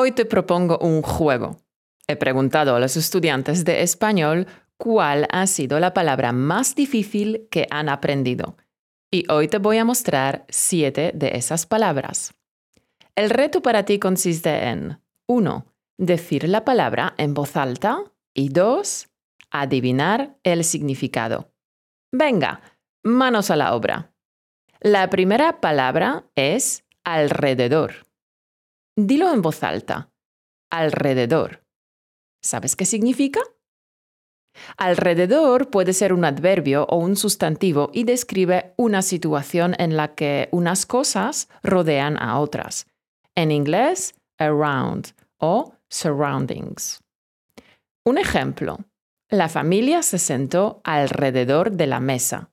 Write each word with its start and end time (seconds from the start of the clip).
Hoy 0.00 0.12
te 0.12 0.26
propongo 0.26 0.78
un 0.78 1.02
juego. 1.02 1.56
He 2.06 2.14
preguntado 2.14 2.76
a 2.76 2.78
los 2.78 2.96
estudiantes 2.96 3.64
de 3.64 3.82
español 3.82 4.46
cuál 4.76 5.26
ha 5.32 5.44
sido 5.48 5.80
la 5.80 5.92
palabra 5.92 6.30
más 6.30 6.76
difícil 6.76 7.48
que 7.50 7.66
han 7.72 7.88
aprendido. 7.88 8.56
Y 9.10 9.28
hoy 9.28 9.48
te 9.48 9.58
voy 9.58 9.78
a 9.78 9.84
mostrar 9.84 10.44
siete 10.50 11.10
de 11.16 11.32
esas 11.34 11.66
palabras. 11.66 12.32
El 13.16 13.28
reto 13.28 13.60
para 13.60 13.84
ti 13.84 13.98
consiste 13.98 14.68
en 14.68 15.00
1. 15.26 15.66
Decir 15.98 16.48
la 16.48 16.64
palabra 16.64 17.14
en 17.16 17.34
voz 17.34 17.56
alta 17.56 18.04
y 18.34 18.50
2. 18.50 19.08
Adivinar 19.50 20.38
el 20.44 20.62
significado. 20.62 21.50
Venga, 22.12 22.60
manos 23.02 23.50
a 23.50 23.56
la 23.56 23.74
obra. 23.74 24.12
La 24.78 25.10
primera 25.10 25.60
palabra 25.60 26.24
es 26.36 26.84
alrededor. 27.02 28.07
Dilo 29.00 29.32
en 29.32 29.42
voz 29.42 29.62
alta. 29.62 30.10
Alrededor. 30.72 31.62
¿Sabes 32.42 32.74
qué 32.74 32.84
significa? 32.84 33.38
Alrededor 34.76 35.70
puede 35.70 35.92
ser 35.92 36.12
un 36.12 36.24
adverbio 36.24 36.84
o 36.86 36.96
un 36.96 37.14
sustantivo 37.14 37.90
y 37.92 38.02
describe 38.02 38.74
una 38.76 39.02
situación 39.02 39.76
en 39.78 39.96
la 39.96 40.16
que 40.16 40.48
unas 40.50 40.84
cosas 40.84 41.48
rodean 41.62 42.20
a 42.20 42.40
otras. 42.40 42.88
En 43.36 43.52
inglés, 43.52 44.16
around 44.36 45.12
o 45.38 45.74
surroundings. 45.88 47.00
Un 48.04 48.18
ejemplo. 48.18 48.78
La 49.30 49.48
familia 49.48 50.02
se 50.02 50.18
sentó 50.18 50.80
alrededor 50.82 51.70
de 51.70 51.86
la 51.86 52.00
mesa. 52.00 52.50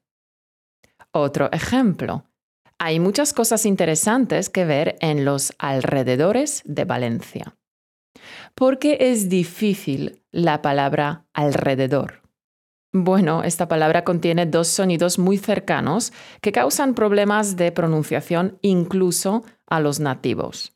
Otro 1.12 1.52
ejemplo. 1.52 2.24
Hay 2.78 3.00
muchas 3.00 3.34
cosas 3.34 3.66
interesantes 3.66 4.50
que 4.50 4.66
ver 4.66 4.98
en 5.00 5.24
los 5.24 5.54
alrededores 5.60 6.62
de 6.66 6.84
Valencia. 6.84 7.56
¿Por 8.54 8.80
qué 8.80 8.98
es 9.00 9.30
difícil 9.30 10.24
la 10.32 10.62
palabra 10.62 11.26
alrededor? 11.34 12.22
Bueno, 12.91 13.44
esta 13.44 13.68
palabra 13.68 14.04
contiene 14.04 14.46
dos 14.46 14.68
sonidos 14.68 15.20
muy 15.20 15.38
cercanos 15.38 16.14
que 16.41 16.52
causan 16.52 16.96
problemas 16.96 17.58
de 17.58 17.72
pronunciación 17.72 18.58
incluso 18.62 19.44
a 19.68 19.80
los 19.80 19.99
nativos. 19.99 20.74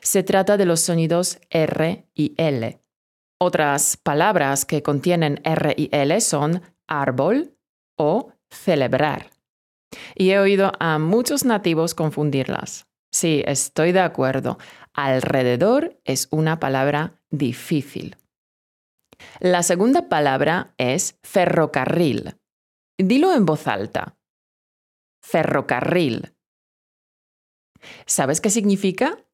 Se 0.00 0.22
trata 0.22 0.56
de 0.56 0.66
los 0.66 0.80
sonidos 0.80 1.38
R 1.50 2.08
y 2.14 2.34
L. 2.36 2.80
Otras 3.38 3.96
palabras 3.96 4.64
que 4.64 4.82
contienen 4.82 5.40
R 5.44 5.74
y 5.76 5.88
L 5.92 6.20
son 6.20 6.62
árbol 6.86 7.56
o 7.96 8.32
celebrar. 8.50 9.31
Y 10.22 10.30
he 10.30 10.38
oído 10.38 10.70
a 10.78 11.00
muchos 11.00 11.44
nativos 11.44 11.96
confundirlas. 11.96 12.86
Sí, 13.10 13.42
estoy 13.44 13.90
de 13.90 13.98
acuerdo. 13.98 14.56
Alrededor 14.94 16.00
es 16.04 16.28
una 16.30 16.60
palabra 16.60 17.18
difícil. 17.30 18.16
La 19.40 19.64
segunda 19.64 20.08
palabra 20.08 20.74
es 20.78 21.18
ferrocarril. 21.24 22.36
Dilo 22.98 23.34
en 23.34 23.46
voz 23.46 23.66
alta. 23.66 24.16
Ferrocarril. 25.24 26.32
¿Sabes 28.06 28.40
qué 28.40 28.50
significa? 28.50 29.26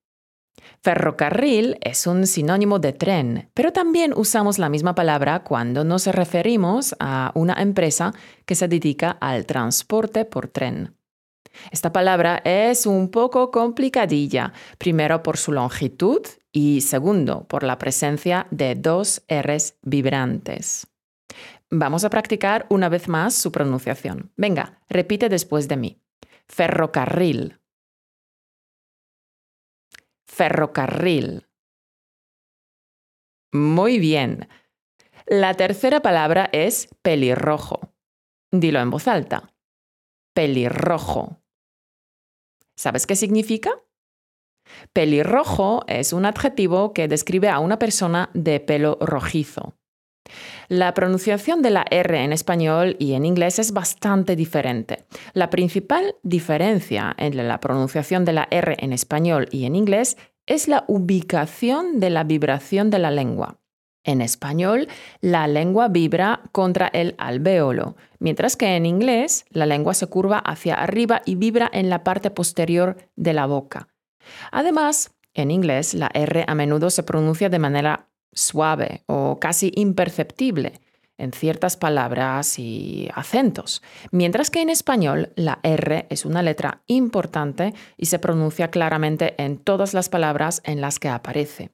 Ferrocarril 0.82 1.78
es 1.80 2.06
un 2.06 2.26
sinónimo 2.26 2.78
de 2.78 2.92
tren, 2.92 3.50
pero 3.54 3.72
también 3.72 4.12
usamos 4.14 4.58
la 4.58 4.68
misma 4.68 4.94
palabra 4.94 5.42
cuando 5.44 5.84
nos 5.84 6.06
referimos 6.06 6.94
a 7.00 7.32
una 7.34 7.54
empresa 7.54 8.12
que 8.46 8.54
se 8.54 8.68
dedica 8.68 9.10
al 9.20 9.46
transporte 9.46 10.24
por 10.24 10.48
tren. 10.48 10.94
Esta 11.70 11.92
palabra 11.92 12.40
es 12.44 12.86
un 12.86 13.10
poco 13.10 13.50
complicadilla, 13.50 14.52
primero 14.78 15.22
por 15.22 15.36
su 15.36 15.52
longitud 15.52 16.22
y 16.52 16.80
segundo 16.82 17.46
por 17.48 17.62
la 17.62 17.78
presencia 17.78 18.46
de 18.50 18.74
dos 18.74 19.22
Rs 19.28 19.74
vibrantes. 19.82 20.86
Vamos 21.70 22.04
a 22.04 22.10
practicar 22.10 22.66
una 22.70 22.88
vez 22.88 23.08
más 23.08 23.34
su 23.34 23.52
pronunciación. 23.52 24.32
Venga, 24.36 24.80
repite 24.88 25.28
después 25.28 25.68
de 25.68 25.76
mí. 25.76 26.02
Ferrocarril 26.46 27.58
ferrocarril. 30.38 31.48
Muy 33.52 33.98
bien. 33.98 34.48
La 35.26 35.54
tercera 35.54 36.00
palabra 36.00 36.48
es 36.52 36.88
pelirrojo. 37.02 37.92
Dilo 38.52 38.78
en 38.78 38.90
voz 38.90 39.08
alta. 39.08 39.52
Pelirrojo. 40.34 41.42
¿Sabes 42.76 43.06
qué 43.06 43.16
significa? 43.16 43.82
Pelirrojo 44.92 45.84
es 45.88 46.12
un 46.12 46.24
adjetivo 46.24 46.94
que 46.94 47.08
describe 47.08 47.48
a 47.48 47.58
una 47.58 47.80
persona 47.80 48.30
de 48.32 48.60
pelo 48.60 48.96
rojizo. 49.00 49.77
La 50.68 50.94
pronunciación 50.94 51.62
de 51.62 51.70
la 51.70 51.84
R 51.90 52.22
en 52.22 52.32
español 52.32 52.96
y 52.98 53.14
en 53.14 53.24
inglés 53.24 53.58
es 53.58 53.72
bastante 53.72 54.36
diferente. 54.36 55.06
La 55.32 55.50
principal 55.50 56.16
diferencia 56.22 57.14
entre 57.18 57.44
la 57.44 57.60
pronunciación 57.60 58.24
de 58.24 58.32
la 58.32 58.48
R 58.50 58.76
en 58.78 58.92
español 58.92 59.48
y 59.50 59.64
en 59.64 59.76
inglés 59.76 60.16
es 60.46 60.68
la 60.68 60.84
ubicación 60.88 62.00
de 62.00 62.10
la 62.10 62.24
vibración 62.24 62.90
de 62.90 62.98
la 62.98 63.10
lengua. 63.10 63.58
En 64.04 64.22
español, 64.22 64.88
la 65.20 65.46
lengua 65.46 65.88
vibra 65.88 66.40
contra 66.52 66.86
el 66.86 67.14
alvéolo, 67.18 67.96
mientras 68.18 68.56
que 68.56 68.74
en 68.74 68.86
inglés 68.86 69.44
la 69.50 69.66
lengua 69.66 69.92
se 69.92 70.06
curva 70.06 70.38
hacia 70.38 70.76
arriba 70.76 71.20
y 71.26 71.34
vibra 71.34 71.68
en 71.72 71.90
la 71.90 72.04
parte 72.04 72.30
posterior 72.30 72.96
de 73.16 73.34
la 73.34 73.44
boca. 73.44 73.88
Además, 74.50 75.14
en 75.34 75.50
inglés 75.50 75.92
la 75.94 76.10
R 76.14 76.44
a 76.48 76.54
menudo 76.54 76.88
se 76.88 77.02
pronuncia 77.02 77.50
de 77.50 77.58
manera 77.58 78.08
suave 78.32 79.02
o 79.06 79.38
casi 79.40 79.72
imperceptible 79.74 80.80
en 81.18 81.32
ciertas 81.32 81.76
palabras 81.76 82.58
y 82.58 83.08
acentos, 83.14 83.82
mientras 84.12 84.50
que 84.50 84.62
en 84.62 84.70
español 84.70 85.32
la 85.34 85.58
R 85.62 86.06
es 86.10 86.24
una 86.24 86.42
letra 86.42 86.82
importante 86.86 87.74
y 87.96 88.06
se 88.06 88.20
pronuncia 88.20 88.70
claramente 88.70 89.34
en 89.42 89.58
todas 89.58 89.94
las 89.94 90.08
palabras 90.08 90.62
en 90.64 90.80
las 90.80 90.98
que 90.98 91.08
aparece. 91.08 91.70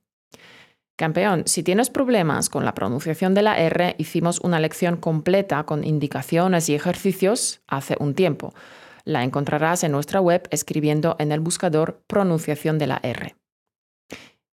Campeón, 0.97 1.43
si 1.47 1.63
tienes 1.63 1.91
problemas 1.91 2.49
con 2.49 2.65
la 2.65 2.75
pronunciación 2.75 3.35
de 3.35 3.43
la 3.43 3.59
R, 3.59 3.97
hicimos 3.99 4.39
una 4.41 4.61
lección 4.61 4.97
completa 4.97 5.65
con 5.65 5.85
indicaciones 5.85 6.69
y 6.69 6.75
ejercicios 6.75 7.63
hace 7.67 7.97
un 7.99 8.15
tiempo. 8.15 8.55
La 9.05 9.25
encontrarás 9.25 9.83
en 9.85 9.93
nuestra 9.93 10.21
web 10.21 10.49
escribiendo 10.51 11.17
en 11.19 11.33
el 11.33 11.41
buscador 11.41 12.03
pronunciación 12.07 12.79
de 12.79 12.87
la 12.87 13.01
R. 13.03 13.35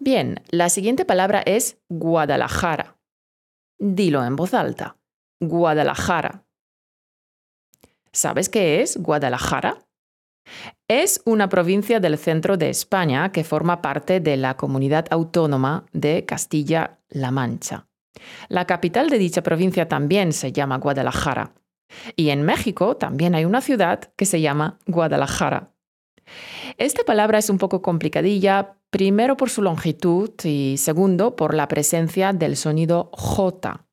Bien, 0.04 0.42
la 0.50 0.70
siguiente 0.70 1.06
palabra 1.06 1.44
es 1.46 1.78
Guadalajara. 1.88 2.98
Dilo 3.78 4.26
en 4.26 4.36
voz 4.36 4.56
alta. 4.56 4.98
Guadalajara. 5.40 6.44
¿Sabes 8.12 8.50
qué 8.50 8.82
es 8.82 8.98
Guadalajara? 8.98 9.78
Es 10.88 11.22
una 11.24 11.50
provincia 11.50 12.00
del 12.00 12.18
centro 12.18 12.58
de 12.58 12.72
España 12.72 13.32
que 13.32 13.44
forma 13.44 13.84
parte 13.84 14.20
de 14.20 14.38
la 14.38 14.58
comunidad 14.58 15.06
autónoma 15.12 15.86
de 15.94 16.26
Castilla-La 16.26 17.30
Mancha. 17.30 17.88
La 18.50 18.66
capital 18.66 19.08
de 19.08 19.20
dicha 19.20 19.44
provincia 19.44 19.88
también 19.88 20.34
se 20.34 20.52
llama 20.52 20.80
Guadalajara. 20.80 21.54
Y 22.16 22.30
en 22.30 22.42
México 22.42 22.98
también 22.98 23.36
hay 23.36 23.46
una 23.46 23.62
ciudad 23.62 24.12
que 24.16 24.26
se 24.26 24.42
llama 24.42 24.80
Guadalajara. 24.88 25.76
Esta 26.78 27.03
palabra 27.03 27.38
es 27.38 27.50
un 27.50 27.58
poco 27.58 27.81
complicadilla, 27.81 28.78
primero 28.90 29.38
por 29.38 29.50
su 29.50 29.62
longitud 29.62 30.31
y 30.44 30.75
segundo 30.78 31.36
por 31.36 31.53
la 31.53 31.68
presencia 31.68 32.34
del 32.34 32.58
sonido 32.58 33.09
J. 33.14 33.86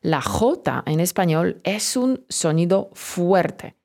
La 0.00 0.20
J 0.20 0.82
en 0.86 1.00
español 1.00 1.60
es 1.64 1.96
un 1.96 2.24
sonido 2.28 2.90
fuerte. 2.94 3.76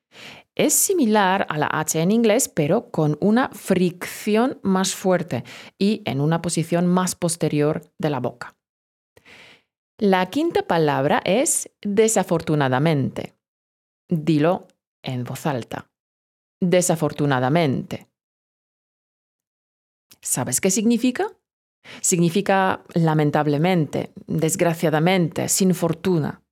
Es 0.54 0.74
similar 0.74 1.46
a 1.48 1.56
la 1.56 1.68
H 1.68 2.00
en 2.00 2.10
inglés, 2.10 2.48
pero 2.48 2.90
con 2.90 3.16
una 3.20 3.48
fricción 3.50 4.58
más 4.62 4.94
fuerte 4.94 5.44
y 5.78 6.02
en 6.04 6.20
una 6.20 6.42
posición 6.42 6.86
más 6.86 7.14
posterior 7.14 7.82
de 7.98 8.10
la 8.10 8.18
boca. 8.18 8.56
La 9.98 10.26
quinta 10.26 10.62
palabra 10.62 11.22
es 11.24 11.70
desafortunadamente. 11.82 13.34
Dilo 14.08 14.66
en 15.02 15.24
voz 15.24 15.46
alta. 15.46 15.90
Desafortunadamente. 16.60 18.08
¿Sabes 20.20 20.60
qué 20.60 20.70
significa? 20.70 21.28
Significa 22.00 22.82
lamentablemente, 22.94 24.12
desgraciadamente, 24.26 25.48
sin 25.48 25.74
fortuna. 25.74 26.42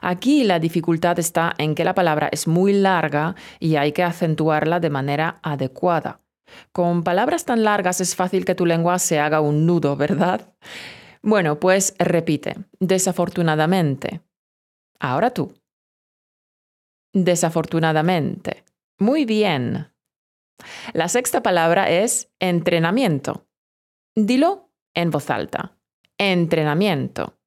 Aquí 0.00 0.44
la 0.44 0.58
dificultad 0.58 1.18
está 1.18 1.54
en 1.58 1.74
que 1.74 1.84
la 1.84 1.94
palabra 1.94 2.28
es 2.32 2.46
muy 2.46 2.72
larga 2.72 3.34
y 3.60 3.76
hay 3.76 3.92
que 3.92 4.02
acentuarla 4.02 4.80
de 4.80 4.90
manera 4.90 5.38
adecuada. 5.42 6.20
Con 6.72 7.02
palabras 7.02 7.44
tan 7.44 7.64
largas 7.64 8.00
es 8.00 8.14
fácil 8.14 8.44
que 8.44 8.54
tu 8.54 8.66
lengua 8.66 8.98
se 8.98 9.18
haga 9.18 9.40
un 9.40 9.66
nudo, 9.66 9.96
¿verdad? 9.96 10.54
Bueno, 11.22 11.58
pues 11.58 11.94
repite, 11.98 12.54
desafortunadamente. 12.78 14.20
Ahora 15.00 15.30
tú. 15.30 15.52
Desafortunadamente. 17.12 18.65
Muy 18.98 19.24
bien. 19.24 19.92
La 20.94 21.08
sexta 21.08 21.42
palabra 21.42 21.90
es 21.90 22.30
entrenamiento. 22.40 23.46
Dilo 24.14 24.70
en 24.94 25.10
voz 25.10 25.28
alta. 25.30 25.76
Entrenamiento. 26.18 27.38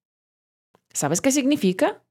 ¿Sabes 0.93 1.21
qué 1.21 1.31
significa? 1.31 2.03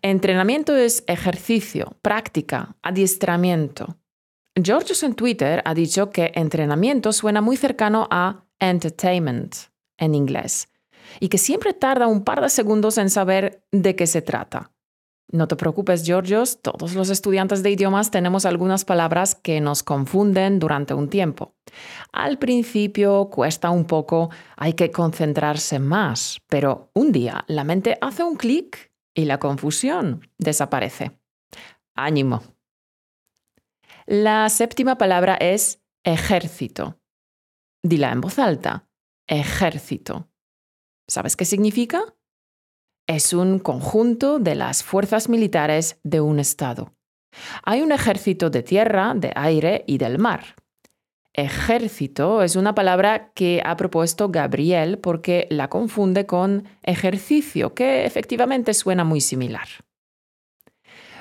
Entrenamiento 0.00 0.74
es 0.74 1.04
ejercicio, 1.06 1.96
práctica, 2.00 2.76
adiestramiento. 2.82 3.98
Georgios 4.54 5.02
en 5.02 5.14
Twitter 5.14 5.62
ha 5.66 5.74
dicho 5.74 6.10
que 6.10 6.32
entrenamiento 6.34 7.12
suena 7.12 7.42
muy 7.42 7.58
cercano 7.58 8.08
a 8.10 8.46
entertainment 8.58 9.54
en 9.98 10.14
inglés 10.14 10.72
y 11.20 11.28
que 11.28 11.38
siempre 11.38 11.74
tarda 11.74 12.06
un 12.06 12.24
par 12.24 12.40
de 12.40 12.48
segundos 12.48 12.96
en 12.96 13.10
saber 13.10 13.66
de 13.70 13.94
qué 13.96 14.06
se 14.06 14.22
trata. 14.22 14.72
No 15.32 15.48
te 15.48 15.56
preocupes, 15.56 16.04
Georgios, 16.04 16.62
todos 16.62 16.94
los 16.94 17.10
estudiantes 17.10 17.64
de 17.64 17.70
idiomas 17.70 18.12
tenemos 18.12 18.46
algunas 18.46 18.84
palabras 18.84 19.34
que 19.34 19.60
nos 19.60 19.82
confunden 19.82 20.60
durante 20.60 20.94
un 20.94 21.08
tiempo. 21.08 21.56
Al 22.12 22.38
principio 22.38 23.28
cuesta 23.28 23.70
un 23.70 23.86
poco, 23.86 24.30
hay 24.56 24.74
que 24.74 24.92
concentrarse 24.92 25.80
más, 25.80 26.40
pero 26.48 26.90
un 26.94 27.10
día 27.10 27.44
la 27.48 27.64
mente 27.64 27.98
hace 28.00 28.22
un 28.22 28.36
clic 28.36 28.92
y 29.14 29.24
la 29.24 29.38
confusión 29.38 30.30
desaparece. 30.38 31.18
Ánimo. 31.96 32.42
La 34.06 34.48
séptima 34.48 34.96
palabra 34.96 35.34
es 35.34 35.82
ejército. 36.04 37.00
Dila 37.82 38.12
en 38.12 38.20
voz 38.20 38.38
alta. 38.38 38.88
Ejército. 39.26 40.28
¿Sabes 41.08 41.34
qué 41.34 41.44
significa? 41.44 42.15
Es 43.06 43.32
un 43.32 43.60
conjunto 43.60 44.40
de 44.40 44.56
las 44.56 44.82
fuerzas 44.82 45.28
militares 45.28 46.00
de 46.02 46.20
un 46.20 46.40
Estado. 46.40 46.92
Hay 47.62 47.80
un 47.82 47.92
ejército 47.92 48.50
de 48.50 48.64
tierra, 48.64 49.12
de 49.14 49.30
aire 49.36 49.84
y 49.86 49.98
del 49.98 50.18
mar. 50.18 50.56
Ejército 51.32 52.42
es 52.42 52.56
una 52.56 52.74
palabra 52.74 53.30
que 53.32 53.62
ha 53.64 53.76
propuesto 53.76 54.30
Gabriel 54.30 54.98
porque 54.98 55.46
la 55.50 55.68
confunde 55.68 56.26
con 56.26 56.64
ejercicio, 56.82 57.74
que 57.74 58.06
efectivamente 58.06 58.74
suena 58.74 59.04
muy 59.04 59.20
similar. 59.20 59.68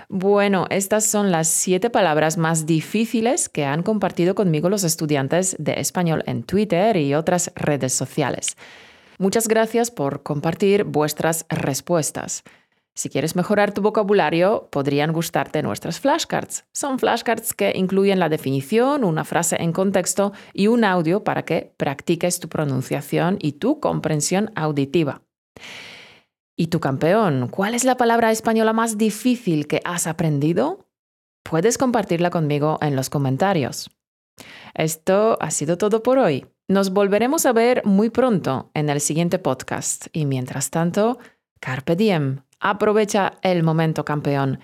Bueno, 0.09 0.65
estas 0.71 1.05
son 1.05 1.31
las 1.31 1.49
siete 1.49 1.91
palabras 1.91 2.37
más 2.37 2.65
difíciles 2.65 3.47
que 3.47 3.65
han 3.65 3.83
compartido 3.83 4.33
conmigo 4.33 4.69
los 4.69 4.83
estudiantes 4.83 5.55
de 5.59 5.79
español 5.79 6.23
en 6.25 6.43
Twitter 6.43 6.97
y 6.97 7.13
otras 7.13 7.51
redes 7.55 7.93
sociales. 7.93 8.55
Muchas 9.17 9.47
gracias 9.47 9.91
por 9.91 10.23
compartir 10.23 10.83
vuestras 10.83 11.45
respuestas. 11.49 12.43
Si 12.97 13.09
quieres 13.09 13.35
mejorar 13.35 13.73
tu 13.73 13.81
vocabulario, 13.81 14.69
podrían 14.71 15.11
gustarte 15.11 15.61
nuestras 15.61 15.99
flashcards. 15.99 16.63
Son 16.71 16.97
flashcards 16.97 17.53
que 17.53 17.73
incluyen 17.75 18.19
la 18.19 18.29
definición, 18.29 19.03
una 19.03 19.25
frase 19.25 19.57
en 19.61 19.73
contexto 19.73 20.31
y 20.53 20.67
un 20.67 20.85
audio 20.85 21.23
para 21.23 21.43
que 21.43 21.73
practiques 21.75 22.39
tu 22.39 22.47
pronunciación 22.47 23.37
y 23.41 23.53
tu 23.53 23.81
comprensión 23.81 24.51
auditiva. 24.55 25.21
¿Y 26.55 26.67
tu 26.67 26.79
campeón? 26.79 27.49
¿Cuál 27.49 27.75
es 27.75 27.83
la 27.83 27.97
palabra 27.97 28.31
española 28.31 28.71
más 28.71 28.97
difícil 28.97 29.67
que 29.67 29.81
has 29.83 30.07
aprendido? 30.07 30.87
Puedes 31.43 31.77
compartirla 31.77 32.29
conmigo 32.29 32.77
en 32.81 32.95
los 32.95 33.09
comentarios. 33.09 33.91
Esto 34.73 35.37
ha 35.41 35.51
sido 35.51 35.77
todo 35.77 36.01
por 36.01 36.17
hoy. 36.17 36.45
Nos 36.67 36.89
volveremos 36.89 37.45
a 37.45 37.53
ver 37.53 37.85
muy 37.85 38.09
pronto 38.09 38.71
en 38.73 38.89
el 38.89 38.99
siguiente 38.99 39.37
podcast 39.37 40.07
y 40.13 40.25
mientras 40.25 40.71
tanto, 40.71 41.19
carpe 41.59 41.95
diem, 41.95 42.41
aprovecha 42.59 43.33
el 43.43 43.61
momento 43.61 44.03
campeón 44.03 44.59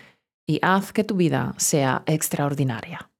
y 0.47 0.57
haz 0.63 0.93
que 0.93 1.03
tu 1.03 1.15
vida 1.15 1.53
sea 1.57 2.01
extraordinaria. 2.07 3.10